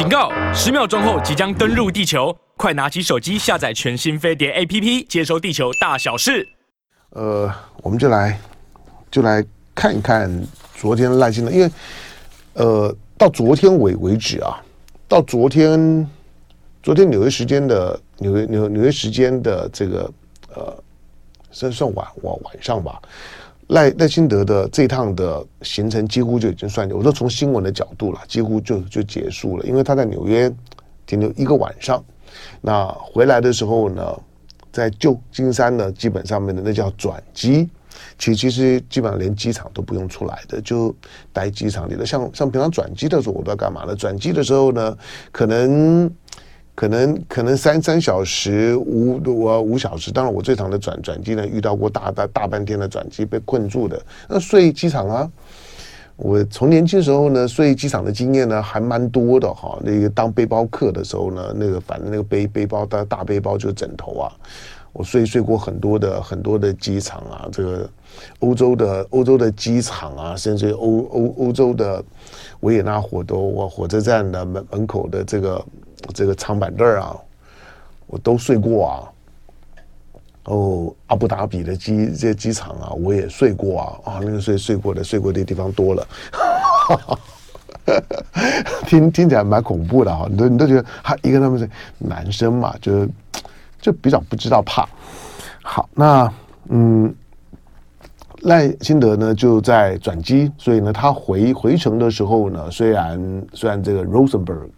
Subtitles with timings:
[0.00, 0.32] 警告！
[0.54, 6.48] 十秒钟后即将登陆地球，快拿起手机下载全新飞碟 APP，接收地球大小事。
[7.10, 8.40] 呃，我们就来
[9.10, 9.44] 就来
[9.74, 10.42] 看一看
[10.74, 11.70] 昨天赖清德，因为
[12.54, 14.58] 呃，到昨天为为止啊，
[15.06, 16.08] 到昨天
[16.82, 20.10] 昨天纽约时间的纽约纽纽约时间的这个
[20.54, 20.82] 呃，
[21.50, 22.98] 算算晚晚晚上吧。
[23.70, 30.52] 赖赖清德的这趟的行程几乎就已经算，我说从新闻的角度了，几乎就就结束了，因为他在纽约
[31.06, 32.04] 停留一个晚上，
[32.60, 34.02] 那回来的时候呢，
[34.72, 37.68] 在旧金山呢，基本上面的那叫转机，
[38.18, 40.92] 其其实基本上连机场都不用出来的，就
[41.32, 42.04] 待机场里的。
[42.04, 43.94] 像像平常转机的时候，我都要干嘛呢？
[43.94, 44.96] 转机的时候呢，
[45.30, 46.10] 可能。
[46.80, 55.30] 可能可能三三小时五我五小时，当然我最长的转转机呢，遇到过大大大半天的转机被困住的，那睡机场啊。
[56.16, 59.78] 我从年轻时候呢，睡机场的经验呢还蛮多的哈。
[59.82, 64.32] 那个当背包客的时候呢，那个反正那个背背包大大背包就是枕头啊。
[64.94, 67.90] 我睡睡过很多的很多的机场啊，这个
[68.38, 72.02] 欧洲的欧洲的机场啊，甚至欧欧欧洲的
[72.60, 75.62] 维也纳火都火车站的门门口的这个。
[76.14, 77.16] 这个长板凳啊，
[78.06, 79.12] 我都睡过啊。
[80.44, 84.12] 哦，阿布达比的机这些机场啊，我也睡过啊。
[84.12, 86.08] 啊，那个睡睡过的睡过的地方多了，
[88.88, 90.26] 听听起来蛮恐怖的哈。
[90.30, 93.06] 你都你都觉得他一个他们是男生嘛，就
[93.80, 94.88] 就比较不知道怕。
[95.62, 96.32] 好，那
[96.68, 97.14] 嗯，
[98.40, 104.70] 赖辛德呢就在转机，所以呢，他回回程的时候呢，虽然虽然这个 Rosenberg。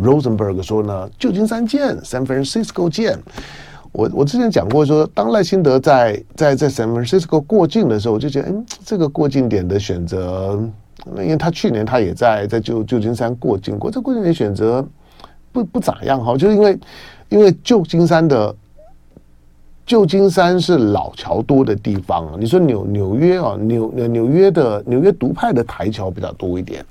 [0.00, 3.18] Rosenberg 说呢，旧金山建，San Francisco 建。
[3.92, 10.58] 我我之前讲过说，当赖清德在在在 San Francisco 过境的时候，我就觉得，嗯，这个过境点的选择，
[11.14, 14.82] 那因为他去年他也在在旧旧金山过境过，这过境点选择
[15.52, 16.80] 不不咋样哈，就是因为
[17.28, 18.54] 因为旧金山的
[19.84, 22.34] 旧金山是老桥多的地方啊。
[22.38, 26.84] 你说纽纽约啊，纽纽纽约的纽约独派的台桥比较多一点。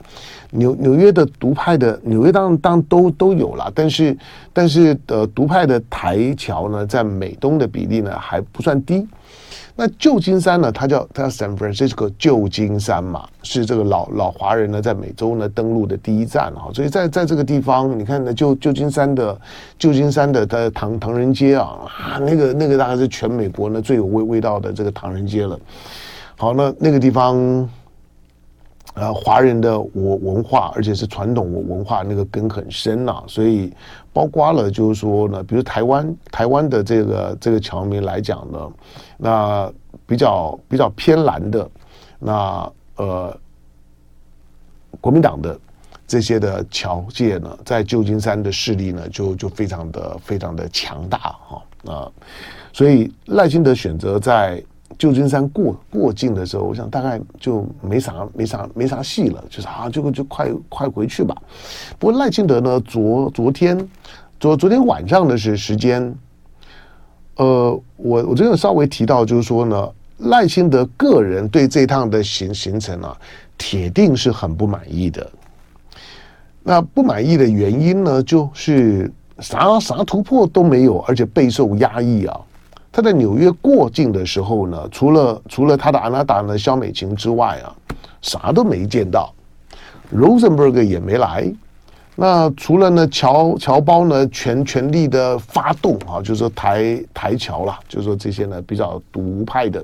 [0.51, 4.17] 纽纽约的独派的纽约当当都都有了，但是
[4.51, 9.07] 但是呃独派的台桥呢，在美东的比例呢还不算低。
[9.75, 19.39] 那旧金山呢，它叫它叫 San Francisco 旧金山嘛，是这个老老华人呢在美洲呢登陆的第一站哈，所以在在这个地方，你看呢旧旧金山的
[19.79, 25.59] 旧金山的的唐唐人街啊啊，那个那个大概是全美国呢最有味味道的这个唐人街了。
[26.37, 27.69] 好，那那个地方。
[28.93, 33.71] 呃，华人的文文化，而且是传统文文化，那个根很深呐、啊，所以
[34.11, 38.59] 包括了，就是说呢，比如台湾台湾的这个这个侨民来讲呢，
[39.23, 39.71] 那
[40.07, 41.69] 比较比较偏蓝的，
[42.17, 43.37] 那呃，
[44.99, 45.59] 国民党的
[46.07, 52.11] 这些的侨界呢，在旧金山的势力呢，就就非常的非常的强大哈啊，
[52.73, 54.63] 所以赖清德选择在。
[54.99, 61.33] 旧金山过过境的时候，我想大概就没啥没啥没啥戏了，就是啊，就就快快回去吧。
[61.97, 63.89] 不过赖清德呢，昨昨天
[64.37, 66.13] 昨昨天晚上的是时间，
[67.37, 73.17] 呃，我我这边稍微提到，就是说呢，赖清德个人对这趟的行行程啊，
[73.57, 75.27] 铁定是很不满意的。
[76.63, 82.39] 那不满意的原因呢，就是啥啥突破都没有，而且备受压抑啊。
[82.91, 87.73] 他在纽约过境的时候呢，除了除了他的阿娜达呢肖美琴之外啊，
[88.21, 89.33] 啥都没见到
[90.13, 91.51] ，Rosenberg 也没来。
[92.15, 99.83] 那除了呢侨侨胞呢全全力的发动啊，就是说台台侨啦，就是说这些呢比较独派的，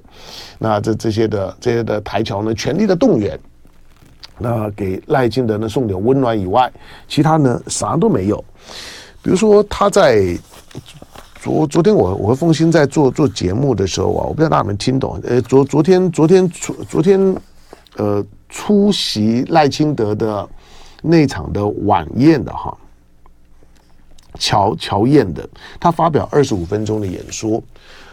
[0.57, 3.39] 那这这些的这些的台侨呢全力的动员，
[4.37, 6.71] 那给赖清德呢送点温暖以外，
[7.07, 8.43] 其他呢啥都没有。
[9.21, 10.37] 比如说他在。
[11.39, 15.17] 昨昨天我我和凤欣在做做节目的时候啊，我不知道大家有没有听懂。
[15.23, 17.35] 呃，昨昨天昨天昨昨天，
[17.95, 20.45] 呃，出席赖清德的
[21.01, 22.77] 那场的晚宴的哈，
[24.39, 25.47] 乔乔宴的，
[25.79, 27.61] 他发表二十五分钟的演说。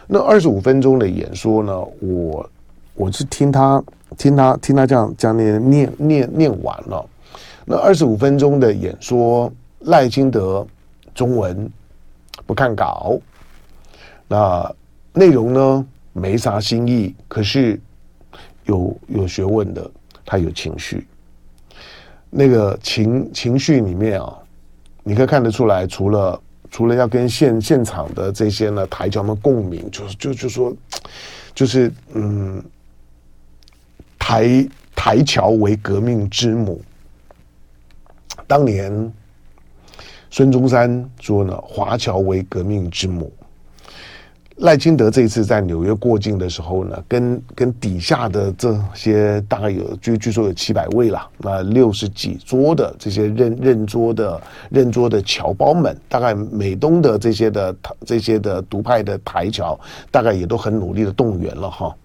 [0.06, 2.50] 那二十五分钟的演说呢，我
[2.94, 3.82] 我是听他
[4.16, 7.08] 听他听他这样这样念念念念完了。
[7.64, 10.66] 那二十五分钟的演说，赖清德
[11.14, 11.70] 中文。
[12.46, 13.16] 不看稿，
[14.26, 14.70] 那
[15.12, 17.80] 内容呢，没啥新意，可是
[18.64, 19.88] 有有学问的，
[20.26, 21.06] 他有情绪。
[22.36, 24.36] 那个情情绪里面啊，
[25.04, 30.74] 你可以看得出来，除了除了要跟现现场的这些呢台侨们共鸣，就是就就说，
[31.54, 32.60] 就是嗯，
[34.18, 36.82] 台台侨为革命之母，
[38.48, 39.12] 当年
[40.28, 43.32] 孙中山说呢，华侨为革命之母。
[44.58, 54.40] 赖清德这一次在纽约过境的时候呢，跟跟底下的这些大概有据据说有七百位了，那六十几桌的这些认认桌的
[54.70, 59.78] 认桌的侨胞们，大概美东的这些的这些的独派的台侨，
[60.12, 61.96] 大概也都很努力的动员了哈。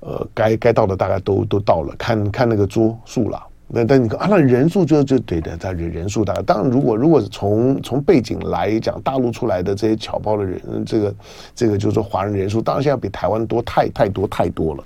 [0.00, 3.42] 呃，该该到的大概都都到了，看看那个桌数了。
[3.68, 6.34] 那但你看啊，那人数就就对的，他人人数大。
[6.42, 11.14] 当然，如果如果从从背景来讲，大陆出来的这些侨胞的人，这个
[11.54, 14.84] 这个就是说华人人数，当然现在比台湾多太太多太多了。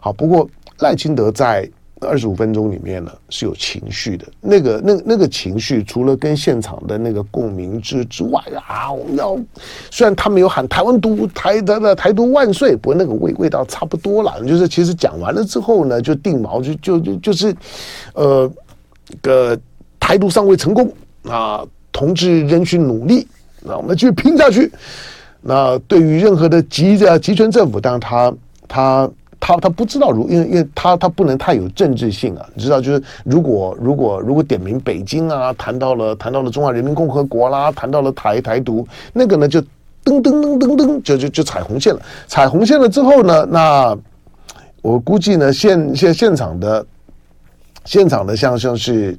[0.00, 0.48] 好，不过
[0.78, 1.68] 赖清德在。
[2.00, 9.38] 二十五分钟里面呢，是有情绪的，那个那那个情绪，除了跟现场的那个共鸣之之外啊，我们要
[9.90, 14.42] 虽然他没有喊台湾独台的的台独万岁，不过那个味味道差不多了。
[14.44, 17.54] 就是其实讲完了之后呢，就定锚，就就就就是，
[18.14, 18.50] 呃，
[19.20, 19.58] 个
[19.98, 20.92] 台独尚未成功
[21.24, 21.62] 啊，
[21.92, 23.26] 同志仍需努力，
[23.60, 24.72] 那我们继续拼下去。
[25.42, 28.34] 那对于任何的集的集权政府，当然他
[28.66, 29.10] 他。
[29.40, 39.58] 他他不知道如，因为因为他他不能太有政治性啊，你知道，就是如果如果如果点名北京啊，谈到了谈到了中华人民共和国啦，谈到了台台独，那个呢就
[40.04, 43.96] 噔噔噔噔噔就就就踩红线了，踩红线了之后呢，那
[44.82, 46.84] 我估计呢现现现场的
[47.90, 49.16] 现场的像像是。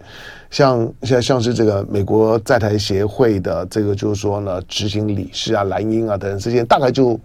[0.51, 7.17] 像像像是这个美国在台协会的这个就是说呢，执行理事啊，蓝英啊等等这些，大概就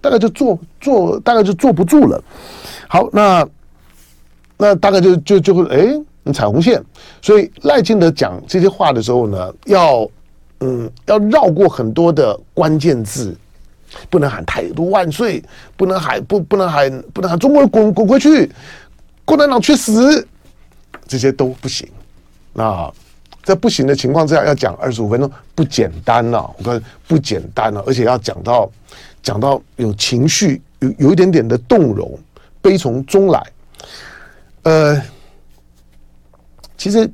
[0.00, 2.24] 大概就坐坐，大概就坐不住了。
[2.88, 3.46] 好，那
[4.56, 6.82] 那大概就就就会哎，你踩红线。
[7.20, 10.08] 所以赖清德讲这些话的时候呢，要
[10.60, 13.36] 嗯要绕过很多的关键字，
[14.08, 15.44] 不能喊台独万岁，
[15.76, 18.50] 不能喊不不能喊不能喊中国人滚滚回去，
[19.26, 20.26] 共产党去死，
[21.10, 21.88] 这些都不行。
[22.52, 22.88] 那
[23.42, 26.54] 在不行的情况之下，要讲二十五分钟不简单了。
[26.56, 28.70] 我看不简单了，而且要讲到
[29.20, 32.16] 讲到有情绪，有有一点点的动容，
[32.62, 33.42] 悲从中来。
[34.62, 35.02] 呃，
[36.76, 37.10] 其实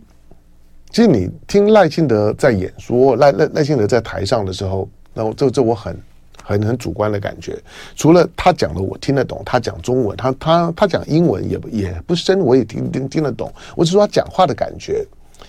[0.91, 5.99] 其实你听赖清德在演说，赖赖赖清德在台上的时候，那我这这我很
[6.47, 7.61] 很很主观的感觉。
[7.97, 13.53] 除了他讲的我听得懂，他讲中文，他他他讲英文也也不深，我也听听听得懂。
[13.75, 15.05] 我只说他讲话的感觉。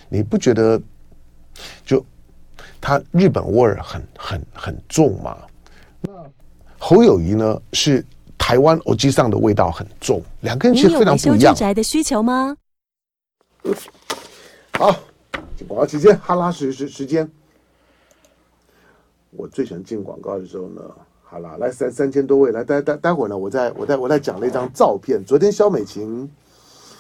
[0.10, 0.82] 你不觉得
[1.86, 2.04] 就
[2.82, 5.38] 他日本味儿很很很重吗？
[6.02, 6.12] 那
[6.78, 7.62] 侯友谊呢？
[7.74, 8.04] 是
[8.38, 11.54] 台湾欧吉桑的味道很重，两个人其实非常不一样。
[11.54, 12.56] 宅的需求吗？
[14.78, 14.96] 好，
[15.58, 17.30] 进广告期间，哈拉时时时间。
[19.32, 20.82] 我最喜欢进广告的时候呢，
[21.24, 25.24] 好啦，来三三千多位，来待待待会儿呢，我再我再我再讲那张照片。
[25.24, 26.30] 昨天肖美琴。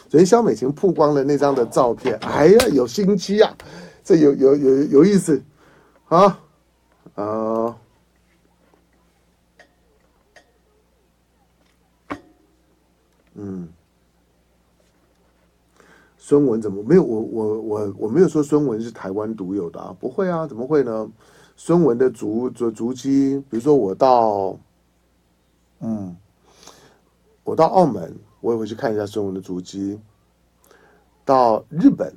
[0.10, 3.54] 昨天肖美琴曝光了那张的照片，哎呀，有心机啊，
[4.06, 5.44] 这有有有有意思
[6.06, 6.40] 啊
[7.16, 7.78] 啊、
[13.36, 13.68] 嗯，
[16.18, 17.04] 孙文怎么没有？
[17.04, 21.12] 我我我我没有说孙文是台湾独有的啊，不会啊，怎么会呢？
[21.58, 24.58] 孙文的足足足迹，比如说我到，
[25.82, 26.16] 嗯，
[27.44, 28.16] 我到澳门。
[28.40, 30.00] 我也会去看一下孙文的足迹，
[31.26, 32.14] 到日本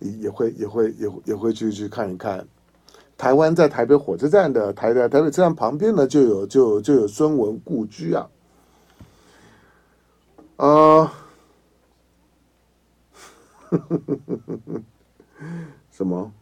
[0.00, 2.46] 也会也会也会也会去去看一看。
[3.16, 8.28] 台湾在台北火车站的台的台北车站旁边呢，就有就就有孙文故居啊。
[10.56, 11.14] 啊，
[15.92, 16.32] 什么？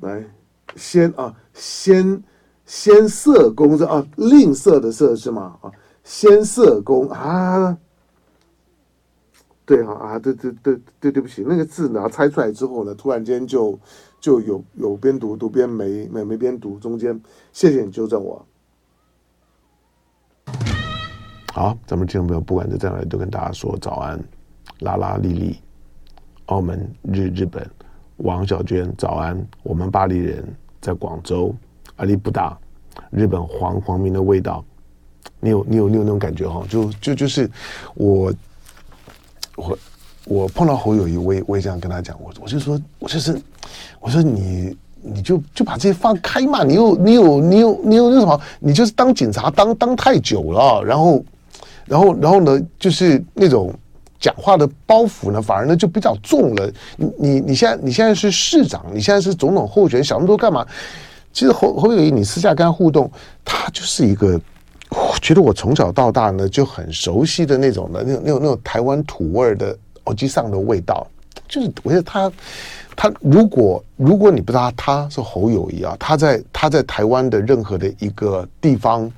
[0.00, 0.24] 来，
[0.76, 2.22] 先啊，先
[2.64, 5.58] 先色公是啊，吝啬的色是吗？
[5.62, 5.70] 啊。
[6.04, 7.76] 先色工啊，
[9.66, 13.78] 对哈啊，对对对对对不起，那个字呢猜出来之后呢，突然间就
[14.18, 17.20] 就有有边读读边没没没边读，中间
[17.52, 18.42] 谢谢你纠正我。
[21.52, 24.18] 好，咱们听众朋友，不管是在哪里，都跟大家说早安，
[24.78, 25.60] 拉拉丽丽，
[26.46, 27.70] 澳门日日本，
[28.18, 30.44] 王小娟早安，我们巴黎人
[30.80, 31.54] 在广州，
[31.96, 32.56] 阿里不达，
[33.10, 34.64] 日本黄黄明的味道。
[35.40, 36.64] 你有你有你有那种感觉哈？
[36.68, 37.48] 就就就是
[37.94, 38.32] 我
[39.54, 39.78] 我
[40.24, 43.40] 我碰到侯友宜，我也我也这样跟他讲，我我就说，我就是
[44.00, 51.24] 我说你你就就把这些放开嘛，你有你有你有你有那什么，你就是当警察当当太久了，然后
[51.84, 53.72] 然后然后呢，就是那种
[54.20, 56.70] 讲话的包袱呢，反而呢就比较重了。
[56.96, 60.66] 你你现在你现在是市长，你现在是总统候选人，想那么多干嘛？
[61.32, 63.10] 其实侯侯友谊，你私下跟他互动，
[63.44, 64.40] 他就是一个。
[64.90, 71.06] 我觉得我从小到大呢就很熟悉的那种的那种那种那种台湾土味的欧吉桑的味道，
[71.46, 72.32] 就是我觉得他
[72.96, 79.12] 他如果如果你不知道他，是侯友谊啊，他在他在台湾的任何的一个地方。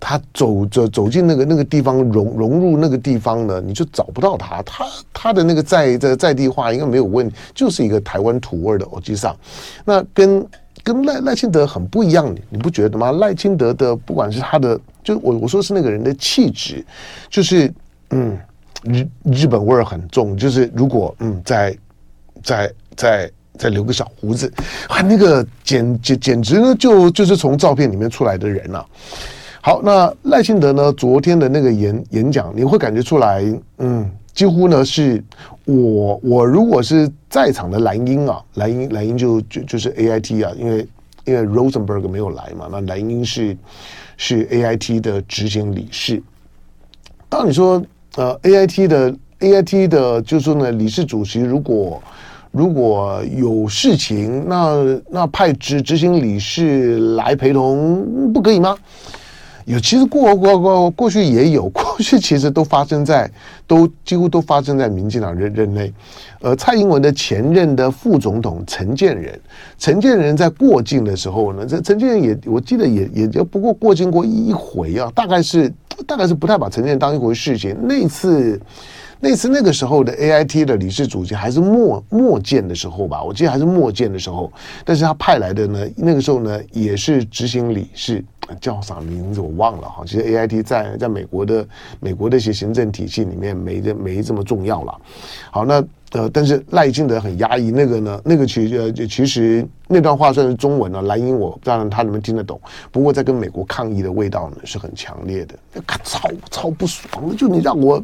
[0.00, 4.62] 他走走走进那个那个地方，融融入那个地方呢，你就找不到他。
[4.62, 9.36] 他他的那个在在在地化应该没有问题，就是一个台湾土味的欧吉桑。
[9.84, 10.46] 那跟
[10.84, 13.10] 跟赖赖清德很不一样，你不觉得吗？
[13.12, 16.86] 赖清德的不管是他的，就我我说是那个人的气质，
[17.28, 17.72] 就是
[18.10, 18.38] 嗯
[18.84, 20.36] 日日本味儿很重。
[20.36, 21.76] 就是如果嗯在
[22.44, 24.50] 在在在留个小胡子
[24.86, 28.86] 啊，那个简简简直呢就就是从照片里面出来的人了，啊。
[29.68, 30.90] 好，那赖清德呢？
[30.94, 33.44] 昨天的那个演演讲，你会感觉出来，
[33.76, 35.22] 嗯，几乎呢是
[35.66, 40.88] 我我如果是在场的蓝营啊，蓝营蓝营就就就是 A I T 啊，因为
[41.26, 43.54] 因为 Rosenberg 没有来嘛，那蓝营是
[44.16, 46.22] 是 A I T 的执行理事。
[47.28, 47.84] 当你说
[48.16, 52.02] 呃 A I T 的 A I T 的，就是说呢，理事主席如果
[52.52, 58.74] 如果有事情，那那派执执行理事来陪同，不可以吗？
[59.68, 63.30] 有，其实过过过过去也有， 过去其实都发生在，
[63.66, 65.92] 都几乎都发生在民进党任任内。
[66.40, 69.38] 呃，蔡英文的前任的副总统陈建仁，
[69.78, 75.70] 陈建仁在过境的时候呢，这陈建仁也我记得也也就不过过境过一回啊，大概是
[76.06, 77.76] 大概是不太把陈建仁当一回事情。
[77.82, 78.58] 那次。
[79.20, 84.48] 那次那个时候的 AIT 的理事主席还是莫莫建的时候吧，我记得还是莫建的时候，
[84.84, 88.24] 但是他派来的呢，那个时候呢也是执行理事，
[88.60, 90.02] 叫啥名字我忘了哈。
[90.06, 91.66] 其实 AIT 在在美国的
[92.00, 94.94] 美国的一些行政体系里面没这没这么重要了。
[95.50, 95.84] 好，那。
[96.12, 102.60] 呃，但是赖清德很压抑，那个呢，那个其实呃，其实那段话算是中文了，蓝营我当然他能不能听得懂，
[102.92, 105.54] 不过在跟美国抗议的味道呢是很强烈的，
[106.04, 107.98] 超超不爽的，就你让我，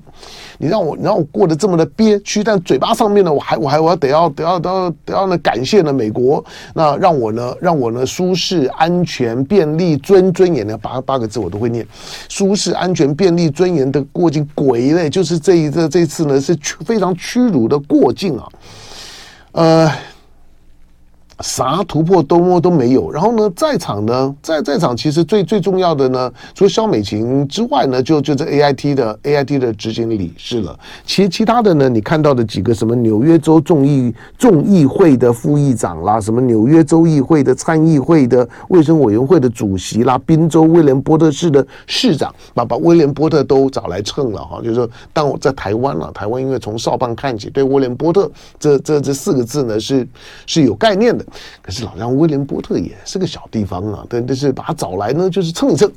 [0.56, 6.42] 你让我，你让我过得这么的憋屈，但嘴巴上面呢，我还我还我要得要得要得要得要呢感谢呢美国，
[6.74, 11.86] 那让我呢让我呢舒适、安全、便利、尊尊严的八八个字我都会念，
[12.30, 17.78] 舒适、安全、便利、尊严的过境，鬼嘞，就是这一这这次呢是非常屈辱的。
[17.80, 18.48] 过境啊，
[19.52, 19.92] 呃。
[21.40, 30.78] 啥突破都摸都没有，然后呢，在场呢，在在场其实最最重要的呢，除了萧美琴之外呢，就就这 A I T 的 A I T 的执行理事了。
[31.04, 44.60] 其其他的呢，你看到的几个什么纽约州众议众议会的副议长啦，什么纽约州议会的参议会的卫生委员会的主席啦，宾州威廉波特市的市长，把把威廉波特都找来蹭了哈。
[44.62, 50.06] 就是说，当我在台湾了，台湾因为从少棒看起，对威廉波特这这这四个字呢是
[50.46, 51.23] 是有概念的。
[51.62, 55.90] 可是老让威廉波特也是个小地方啊，但但是把他找来呢，就是蹭一蹭。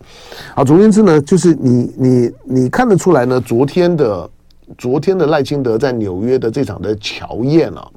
[0.55, 4.29] 啊，总而言之呢，就是你你你看得出来呢，昨天的
[4.77, 7.91] 昨天的赖清德在纽约的这场的乔宴啊，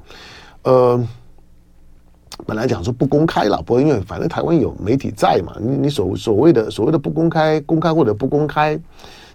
[0.63, 1.07] 呃，
[2.45, 8.79] 本来讲说不公开了，不过因为反正台湾有媒体在嘛，你你所所谓的所谓的不公开，公开或者不公开，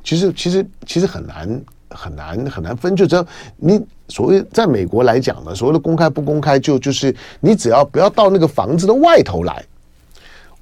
[0.02, 1.60] 其实其实其实很难。
[1.90, 3.24] 很难很难分，就这
[3.56, 9.64] 你所谓在美国来讲呢，所谓的公开不公开，就就是你只要不要到那个房子的外头来，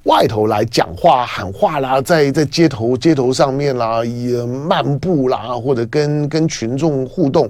[0.05, 7.49] 外头来讲话喊话啦，在在街头街头上面啦，也漫步啦，或者跟跟群众互动，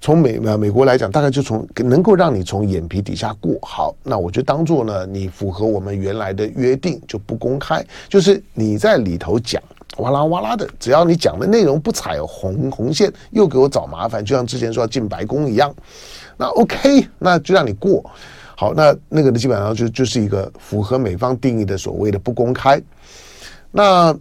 [0.00, 9.62] 从美呃美国来讲，大概就从能够让你从眼皮底下过，好，那我就当做呢，你符合我们原来的约定，就不公开，就是你在里头讲。
[9.98, 15.74] 哇啦哇啦的，只要你讲的内容不踩红红线，又给我找麻烦，就像之前说要进白宫一样，
[16.38, 18.02] 那 OK，那就让你过。
[18.56, 22.80] 好，那那个呢，基本上就就是一个符合美方定义的所谓的不公开。
[23.70, 24.16] 那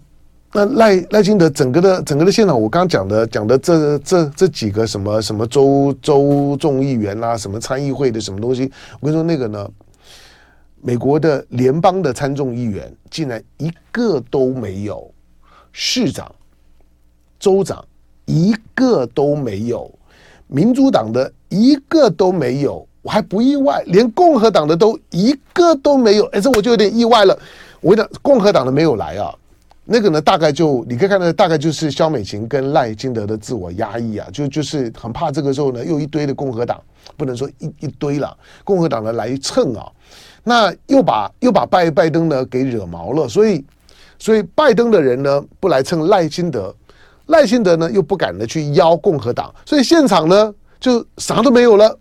[0.52, 9.70] 那赖赖清德整个的整个的现场，我刚刚讲的讲的这这这几个什么什么州州众议员啊，什么参议会的什么东西，我跟你说那个呢，
[10.82, 15.10] 美国的联邦的参众议员竟然一个都没有。
[15.72, 16.30] 市长、
[17.40, 17.84] 州长
[18.26, 19.90] 一个都没有，
[20.48, 27.38] 民主党的一个都没有，我还不意外，连共和党的都一个都没有，哎，这我就有点意外了。
[27.80, 29.34] 我讲共和党的没有来啊，
[29.86, 36.82] 那个呢，大概就你可以看到，大概就是萧美琴跟赖清德的自我压抑啊，就就是很怕这个时候呢，又一堆的共和党，
[37.18, 39.92] 不能说一一堆了，共和党的来蹭啊，
[40.44, 43.64] 那又把又把拜拜登呢给惹毛了，所以。
[44.22, 46.72] 所以拜登的人呢不来蹭赖清德，
[47.26, 51.98] 赖清德呢又不敢的去邀共和党，所以现场呢就啥都没有了，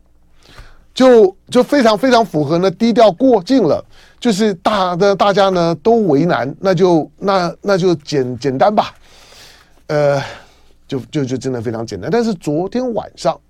[0.92, 3.82] 就就非常非常符合呢低调过境了，
[4.20, 8.94] 就是大的大家呢都为难，那就那那就简简单吧，
[9.86, 10.22] 呃，
[10.86, 12.10] 就就就真的非常简单。
[12.10, 13.40] 但是昨天晚上，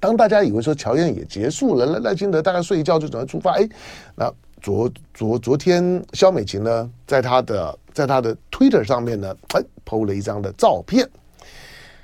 [0.00, 3.68] 当大家以为说乔燕也结束了，赖赖清德大概睡一觉就准备出发，哎，
[4.16, 4.32] 那
[4.66, 11.08] 昨昨昨天肖美琴呢，在他的在他的 Twitter 上面呢，哎，PO 了一张的照片。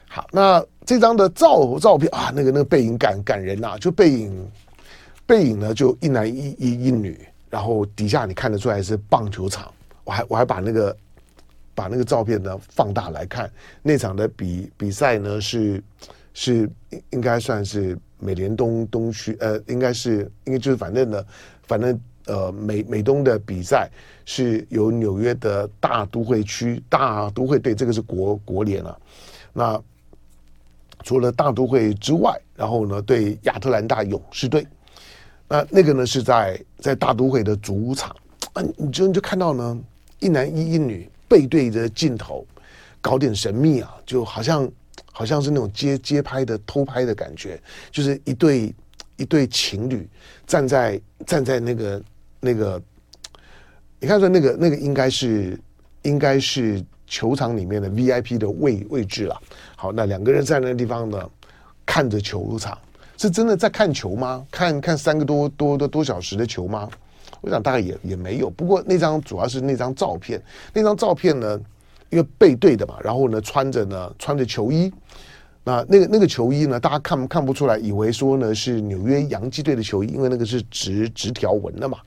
[0.08, 4.48] 好，那这张的照照片啊，那个那个背影感感人呐、就背影
[5.26, 7.18] 背影呢，就一男一一一女，
[7.50, 9.68] 然后底下你看得出来是棒球场。
[10.04, 10.96] 我还我还把那个
[11.74, 13.50] 把那个照片呢放大来看，
[13.82, 15.82] 那场的比比赛呢是
[16.32, 16.70] 是
[17.10, 21.24] 应该算是美联东东区呃，应该是应该就是反正呢，
[21.66, 23.90] 反正呃美美东的比赛
[24.24, 28.96] 是由纽约的大都会区大都会队，这个是国国联啊。
[29.52, 29.82] 那
[31.02, 34.66] 除了大都会之外，然后呢对亚特兰大勇士队，
[35.48, 38.14] 那那个呢是在在大都会的主场
[38.52, 39.80] 啊，你就你就看到呢。
[40.20, 42.46] 一男一一女背对着镜头，
[43.00, 44.70] 搞点神秘啊，就好像
[45.10, 47.60] 好像是那种街街拍的偷拍的感觉，
[47.90, 48.72] 就是一对
[49.16, 50.08] 一对情侣
[50.46, 52.00] 站在站在那个
[52.44, 52.82] 那个，
[54.00, 55.56] 你看说那个那个应该是
[56.02, 59.40] 应该是球场里面的 VIP 的位位置了。
[59.76, 61.30] 好，那两个人在那个地方呢，
[61.86, 62.76] 看着球场，
[63.16, 64.44] 是真的在看球吗？
[64.50, 66.90] 看看三个多多多多小时的球吗？
[67.42, 71.60] 我想大概也也没有，不过那张主要是那张照片，那张照片呢，
[72.10, 74.92] 因为背对的嘛，然后呢穿着呢穿着球衣，
[75.64, 81.98] 那那个那个球衣呢，大家看看不出来，以为说呢是纽约洋基队的球衣，因为那个是直直条纹的嘛。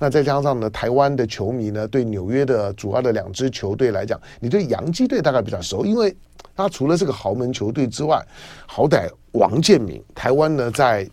[0.00, 6.14] 那再加上呢，台湾的球迷呢，对纽约的主要的两支球队来讲，你对洋基队大概比较熟，因为
[6.56, 8.24] 他除了这个豪门球队之外，
[8.66, 11.08] 好歹王建民，台湾呢在。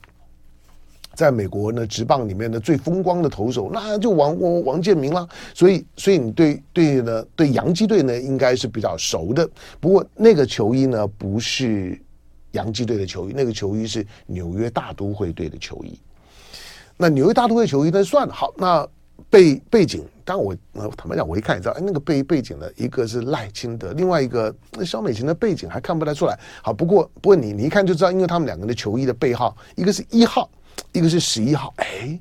[1.14, 5.28] 在美国呢，职棒里面的最风光的投手，那就王王王建民啦。
[5.54, 9.48] 所以，所以你对对呢，对洋基队呢，应该是比较熟的。
[9.80, 12.00] 不过那个球衣呢，不是
[12.52, 16.00] 洋基队的球衣，那个球衣是纽约大都会队的球衣。
[16.98, 18.34] 那纽约大都会球衣那算了。
[18.34, 18.88] 好，那
[19.30, 20.56] 背背景，当然我
[20.96, 26.40] 坦白讲，我一看也知道，哎，那个背背景呢，一个是赖清德，另外一个那肖美琴的背景还看不太出来。
[26.64, 30.50] 好，不过不过你你一看就知道，因为他们两个的球衣的背号，一个是一号。
[30.92, 32.20] 一个是十一号，哎，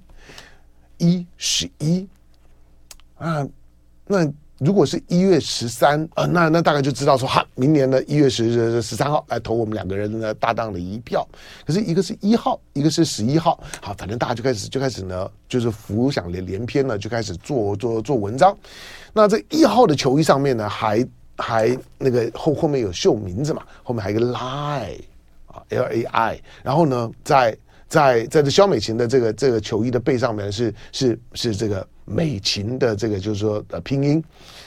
[0.98, 2.06] 一十一
[3.18, 3.46] 啊，
[4.06, 11.26] 那如果是一月十三啊，那那大概就知道说哈，明年的一月十十三号来投我们两个人的搭档的一票。
[11.66, 18.54] 可是一个是一号，一个是十一号，好，反正大家就开始就开始呢，就是浮想联连篇呢，就开始做做做文章。
[19.14, 21.06] 那这一号的球衣上面呢，还
[21.38, 25.00] 还那个后后面有绣名字嘛，后面还有一个 Lai
[25.46, 27.56] 啊，L A I，然后呢，在
[27.90, 34.22] 在在这肖美琴的这个这个球衣的背上面是是是这个美琴的这个就是说呃拼音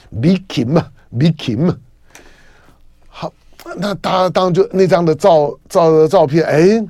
[0.09, 1.77] 美琴嘛美琴嘛，
[3.07, 3.33] 好，
[3.77, 6.85] 那他当就那张的照照照片，哎，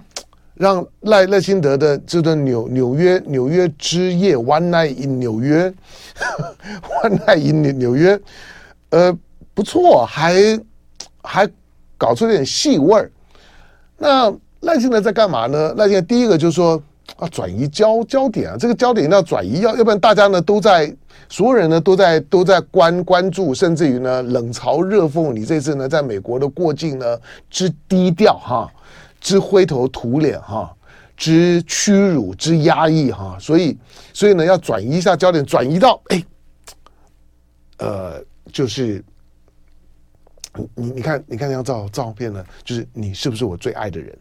[0.56, 5.72] 让赖赖辛德的这段纽纽约纽约之夜 One Night in 纽约
[7.04, 8.20] One Night in 纽纽约，
[8.90, 9.16] 呃
[9.54, 10.60] 不错，还
[11.22, 11.48] 还
[11.96, 13.12] 搞出点戏味儿，
[13.98, 14.36] 那。
[14.64, 15.74] 赖清德在干嘛呢？
[15.76, 16.82] 赖清德第一个就是说
[17.18, 20.94] 啊，转移焦焦点啊，这个焦点要转移，要要不然大家呢都在，
[21.28, 25.34] 所有人呢都在都在关关注，甚至于呢冷嘲热讽。
[25.34, 28.72] 你这次呢在美国的过境呢之低调哈，
[29.20, 30.74] 之灰头土脸哈，
[31.18, 33.78] 之屈辱之压抑哈，所以
[34.14, 36.26] 所以呢要转移一下焦点，转移到哎，
[37.80, 39.04] 呃，就是
[40.76, 44.18] 你你看你看那张照照片呢，就是你是不是我最爱的人？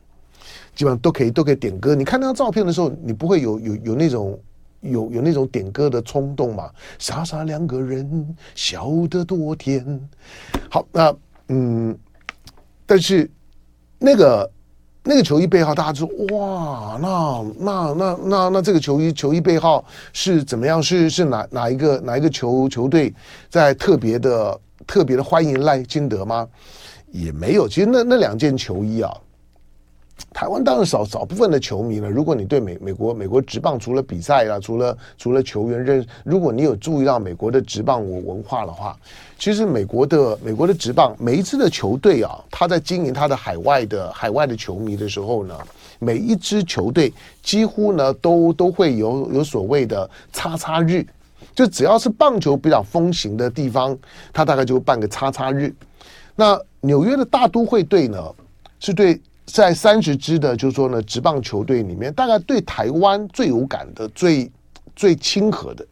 [0.74, 1.94] 基本上都可以都可以点歌。
[1.94, 4.38] 你看那张照片的时候，你不会有有有那种
[4.80, 6.70] 有有那种点歌的冲动嘛？
[6.98, 10.00] 傻傻两个人笑得多甜。
[10.70, 11.14] 好，那
[11.48, 11.96] 嗯，
[12.86, 13.30] 但是
[13.98, 14.50] 那个
[15.02, 20.82] 那个球衣背后，大家说哇，那那那那那这个球衣球衣背后是怎么样？
[20.82, 23.12] 是是哪哪一个哪一个球球队
[23.50, 26.48] 在特别的特别的欢迎赖清德吗？
[27.10, 27.68] 也没有。
[27.68, 29.14] 其实那那两件球衣啊。
[30.32, 32.08] 台湾当然少少部分的球迷了。
[32.08, 38.96] 如果你对美美国美国职棒除了比赛啊，除了除了球员认，如果你有注意到美国的职棒文文化的话，
[39.38, 45.58] 其实美国的美国的职棒每一支的球队啊，他在经营他的海外的海外的球迷的时候呢，
[45.98, 51.04] 每一支球队几乎呢都都会有有所谓的叉叉日，
[51.54, 53.96] 就只要是棒球比较风行的地方，
[54.32, 55.74] 他大概就会办个叉叉日。
[56.36, 58.18] 那纽约的大都会队呢，
[58.78, 59.20] 是对。
[59.52, 64.50] 在三十支的，就是说呢，职棒球队里面，大概对台湾最有感的、最
[64.96, 65.86] 最亲和的，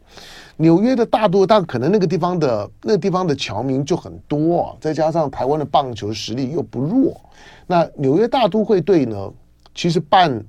[0.57, 7.21] 纽约的大多，但可能那个地方的那个地方的侨民就很多啊，再加上台湾的棒球实力又不弱，
[7.67, 9.31] 那纽约大都会队呢，
[9.75, 10.43] 其实办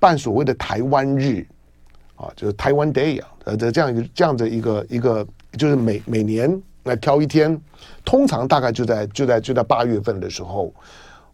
[0.00, 1.46] 办所谓的台湾日
[2.16, 5.24] 啊，就是台湾 Day 啊，呃，这样一个这样的一个一个，
[5.56, 7.56] 就是每每年来挑一天，
[8.04, 10.74] 通常大概就在就在就在八月份的时候。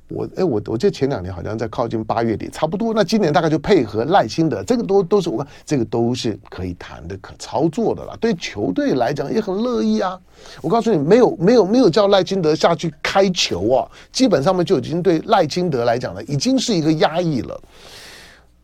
[0.08, 2.94] 我哎，我我记得前两年好像在靠近八月底，差不多。
[2.94, 8.16] 那今年大概就配合赖清德，这个都都是我看这个都是可以谈的、可操作的了。
[8.18, 10.18] 对球队来讲也很乐意啊。
[10.62, 17.60] 我告诉你，没有没有没有叫赖清德下去开球啊，基本上面就已经对赖清德来讲呢，已经是一个压抑了。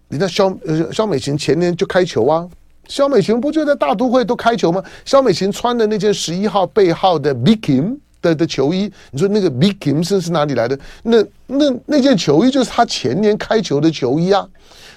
[0.09, 2.49] 你看萧呃萧美琴前年就开球啊，
[2.89, 4.83] 萧美琴不就在大都会都开球吗？
[5.05, 10.79] 萧美琴穿的那件十一号背号的 Bikin 的的球衣，你说那个 Big Kim 是是哪里来的？
[11.03, 14.49] 那那那件球衣就是他前年开球的球衣啊。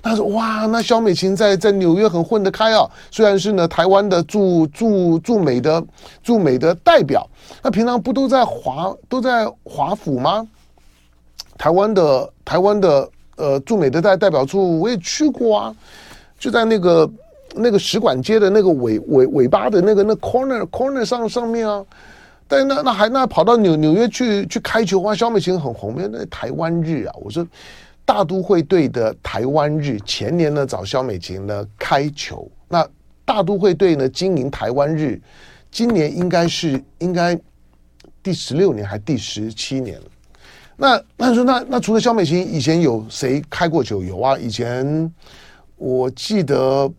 [0.01, 5.83] 他说：“哇，那萧美琴在在纽约很混得开啊，虽然是呢台湾的驻驻驻美的
[6.23, 7.27] 驻美的代表，
[7.63, 10.47] 那平常不都在华都在华府吗？
[11.57, 15.75] 台湾的台湾的呃驻美的代代表处我也去过啊，
[16.39, 17.09] 就在那个
[17.55, 21.83] 那个使馆街的那个尾尾尾巴的那个那 corner corner 上上面啊。”
[22.47, 25.13] 但那那还那跑到纽纽约去去开球，哇！
[25.13, 27.13] 肖美琴很红，没有那台湾日啊。
[27.21, 27.45] 我说
[28.05, 32.87] 大都会队的台湾日前年呢找肖美琴呢开球，那
[33.25, 35.21] 大都会队呢经营台湾日，
[35.69, 37.37] 今年应该是应该
[38.23, 40.05] 第十六年还第十七年了。
[40.75, 44.01] 那那说那那除了肖美琴，以前有谁开过球？
[44.01, 45.13] 有啊，以前
[45.75, 46.91] 我记得。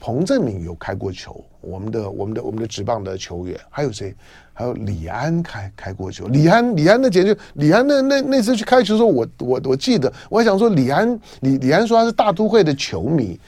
[0.00, 4.14] 彭政闵有开过球，我们的我们的我们的职棒的球员还有谁？
[4.54, 6.26] 还有李安开开过球。
[6.26, 13.38] 李安李安的简直，李安那那那次去开球的时候，我我我记得，我还想说李安李李安说他是大都会的球迷，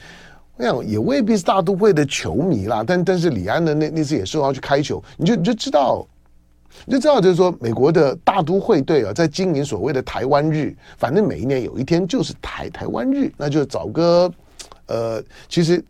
[0.55, 2.81] 我想也未必是大都会的球迷啦。
[2.87, 6.07] 但但是李安的那那次也说要去开球，你就你就知道，
[6.85, 14.31] 你就知道就是说美国的大都会队啊，在经营所谓的台湾日，反正每一年有一天就是台台湾日，那就找个
[14.85, 15.83] 呃，其实。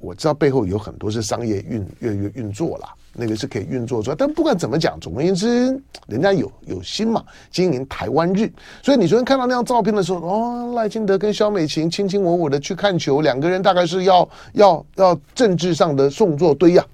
[0.00, 4.16] 我知道背后有很多是商业运运运运作啦，那个是可以运作出来。
[4.18, 8.50] 但不管怎么讲，总而言之，人家有有心嘛，经营台湾日。
[8.82, 16.84] 所以你昨天看到那张照片的时候，哦，赖清德跟萧美琴卿卿我我的去看球，两个人大概是要要要政治上的送作堆呀，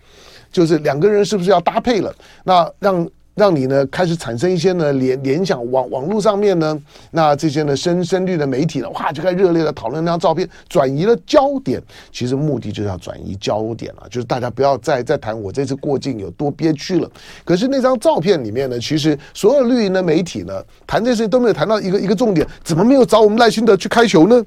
[0.51, 2.15] 就是两个人是不是要搭配了？
[2.45, 3.09] 那让。
[3.37, 6.77] 让你呢开始产生一些呢联联想，网网络上面呢，
[7.11, 11.81] 那这些呢深深绿的媒体呢，哇，就开始热烈的讨论那张照片，转移了焦点。
[12.11, 17.11] 其实目的就是要转移焦点了，就是大家不要再再谈我这次过境有多憋屈了。
[17.45, 24.43] 可是那张照片里面呢，其实所有绿营的媒体呢，谈这些都没有谈到一个一个重点，怎么没有找我们赖清德去开球呢？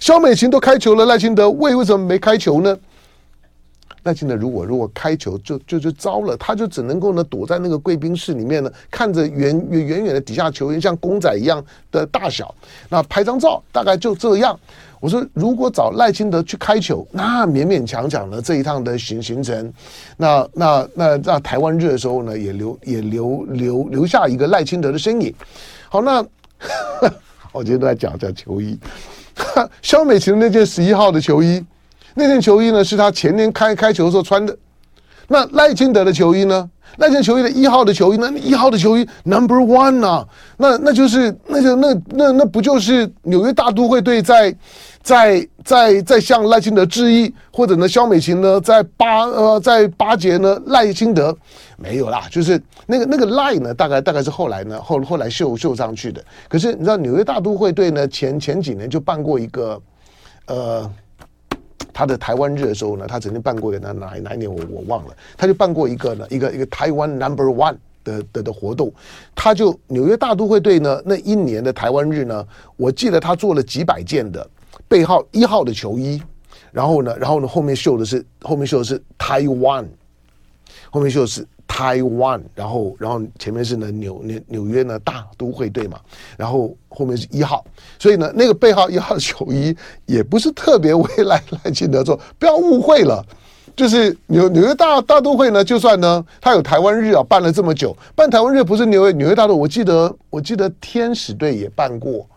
[0.00, 2.76] 萧美琴都开球了，赖清德为为什么没开球呢？
[4.04, 12.52] 赖清德如果如果开球就就就糟了，他就只能够呢躲在那个贵宾室里面呢，看着远远远远的底下球员像公仔一样的大小，
[12.88, 14.58] 那拍张照大概就这样。
[14.98, 19.72] 我说如果找赖清德去开球，那勉勉强强的这一趟的行行程，
[20.16, 25.34] 那那那在台湾日的时候呢，也留也留留留下一个赖清德的身影。
[25.88, 26.24] 好，那
[27.52, 28.78] 我今天都在讲讲球衣，
[29.82, 31.64] 肖美琴那件十一号的球衣。
[32.14, 34.56] 那件球衣呢，是他前年开开球的时候穿的。
[35.28, 36.68] 那赖清德的球衣呢？
[36.98, 38.30] 那件球衣的一号的球衣呢？
[38.38, 44.54] 一号的球衣 Number One 啊，那那就是那就那那那不就是纽约大都会队在
[45.00, 51.34] 在在在向赖清德致意，或者呢，肖美琴呢在巴呃在巴结呢赖清德？
[51.78, 56.22] 没有啦，就是那个那个赖呢，大概大概是后来呢后后来绣绣上去的。
[56.46, 59.80] 可是你知道纽约大都会队呢前前几年就办过一个
[60.46, 60.90] 呃。
[61.92, 68.92] 他的台湾日的时候呢，他曾经办过一个哪哪哪一年我我忘了，他就办过一个呢一个一个台湾 Number One 的的的活动，
[69.34, 74.48] 他就纽约大都会队呢那一年的台湾日呢，我记得他做了几百件的
[74.88, 76.22] 背号一号的球衣，
[76.70, 79.88] 然后呢然后呢后面绣的是后面绣的是台湾，
[80.90, 81.46] 后面绣的是。
[81.74, 85.98] 台湾，然后，然后前面是呢纽纽纽约呢大都会队嘛，
[86.36, 87.64] 然后后面是一号，
[87.98, 93.24] 所以呢那个背号一号的球衣也不是特别为赖赖清德做，不要误会了，
[93.74, 102.28] 就是纽纽约大大都会呢，就算呢他有台湾日啊，办了这么久，办台湾日不是纽约纽约大都，我记得我记得天使队也办过，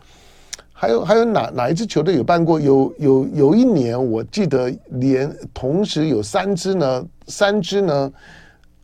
[0.72, 2.58] 还有还有哪哪一支球队有办过？
[2.58, 8.10] 有有有一年我记得连同时有三支呢，三支呢。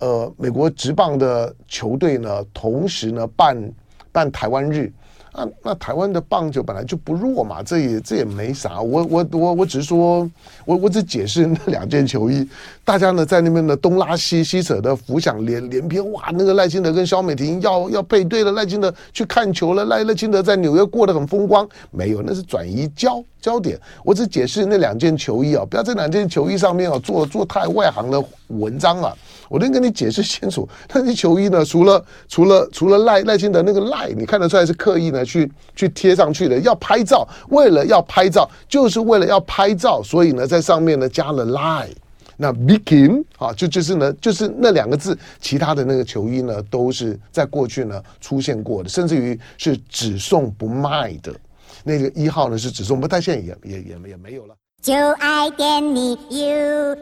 [0.01, 3.71] 呃，美国职棒的球队呢，同时呢办
[4.11, 4.91] 办台湾日，
[5.31, 8.81] 啊，那台湾的棒球本来就不弱嘛，这也这也没啥。
[8.81, 10.29] 我我我我只是说，
[10.65, 12.49] 我我只解释那两件球衣，
[12.91, 16.11] 大家呢在那边呢东拉西西扯的，浮想联连篇。
[16.11, 21.65] 哇，那个赖清德跟萧美婷要要配对了，赖清德去看球了，赖赖清德在纽约过得很风光。
[21.89, 23.79] 没有，那是转移焦焦点。
[24.03, 29.15] 我只解释那两件球衣啊，不要在两件球衣上面啊做做太外行的文章啊。
[29.47, 41.87] 我得跟你解释清楚，那些球衣呢，除了除了除了赖赖清德那个赖，你看得出来是刻意呢去去贴上去的，要拍照，为了要拍照，就是为了要拍照，所以呢在上面呢加了赖。
[42.41, 51.31] 那 Bikin 啊，就就是呢就是那两个字，其他的那个球衣呢都是在过去呢出现过的，甚至于是只送不卖的。
[51.83, 54.55] 那个一号呢是只送不，但现在也也也也没有了。
[54.81, 56.97] 就爱点你 UFO